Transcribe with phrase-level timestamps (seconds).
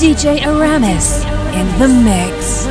[0.00, 1.22] DJ Aramis
[1.52, 2.69] in the mix.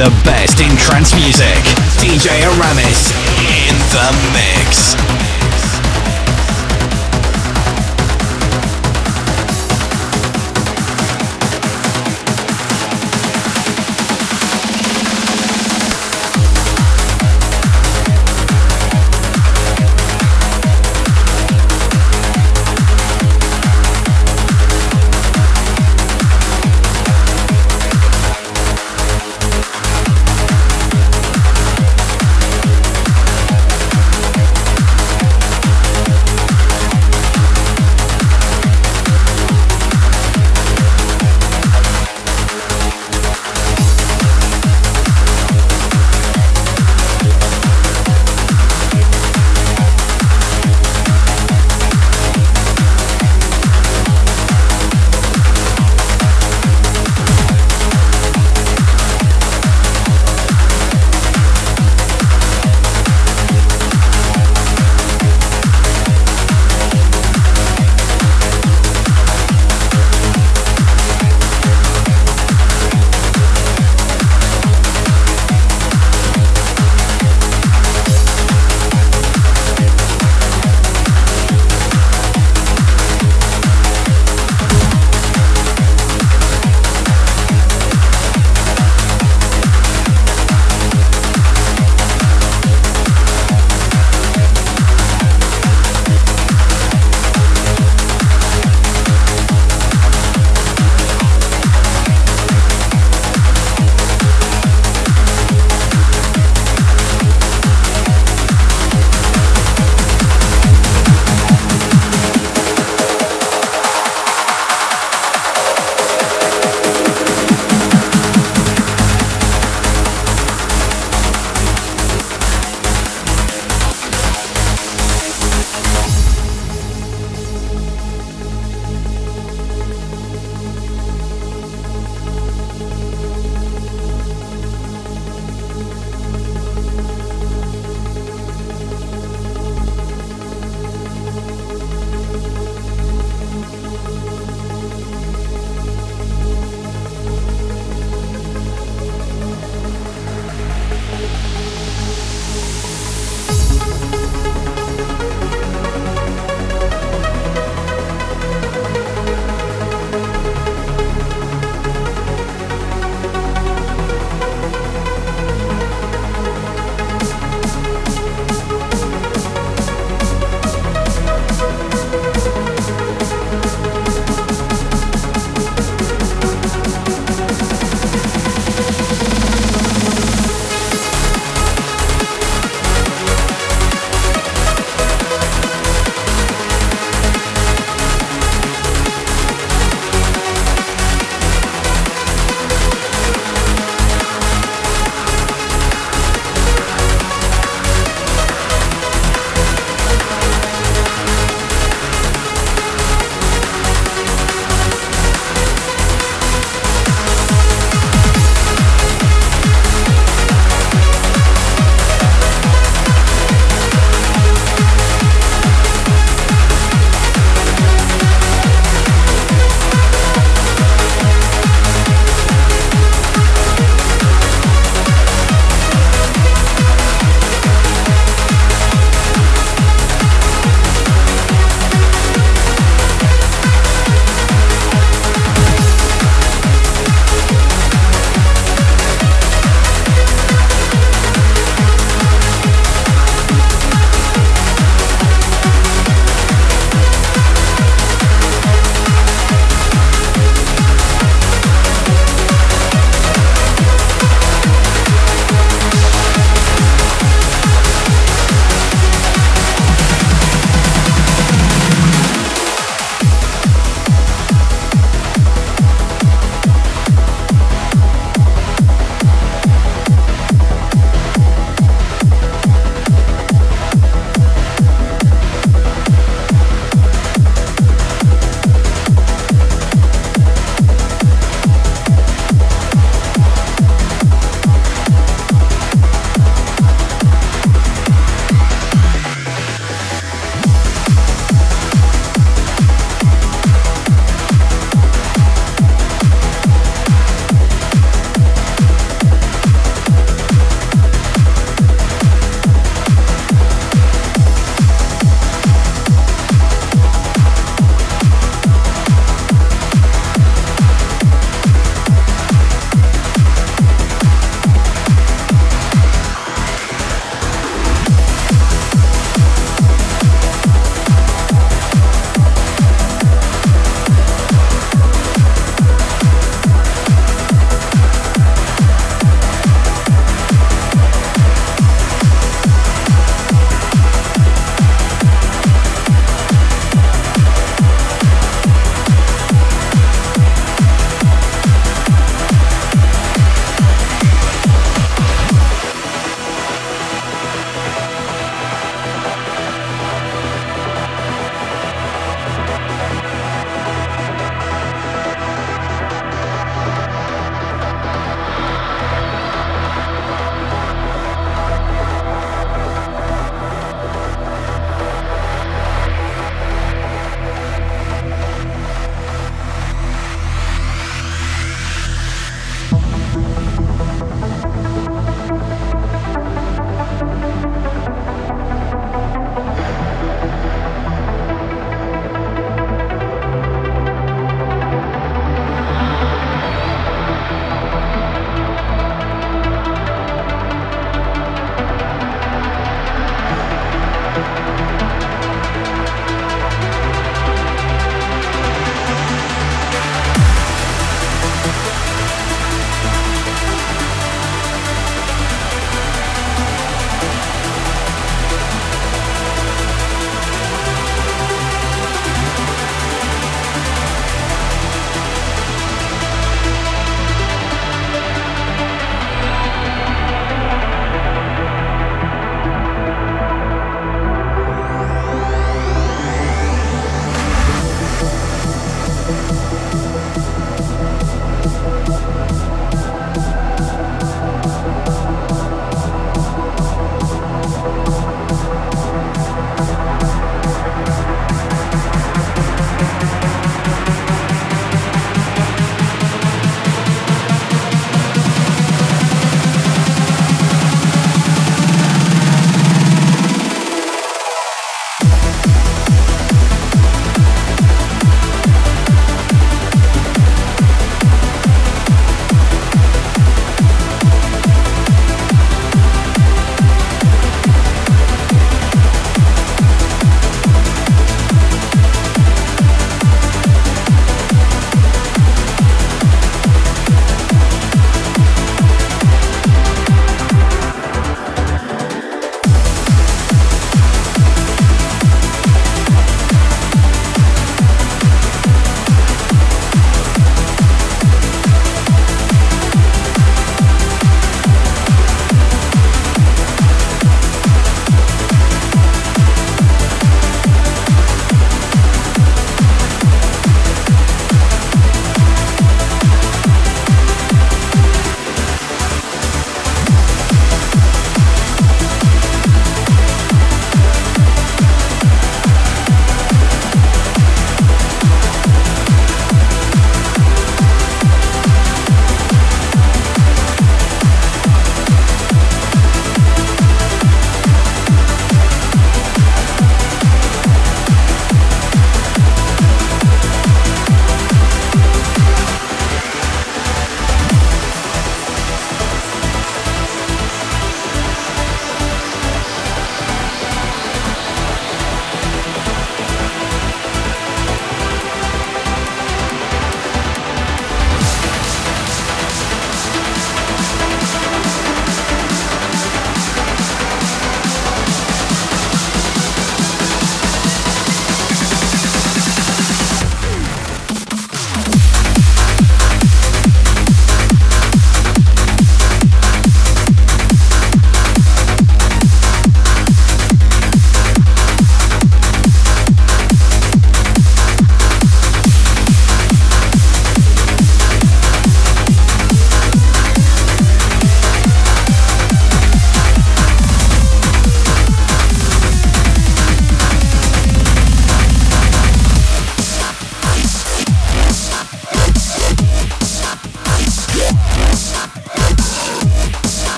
[0.00, 1.60] The best in trance music.
[2.00, 5.09] DJ Aramis in the mix.